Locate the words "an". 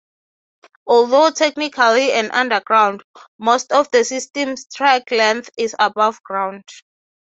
2.13-2.31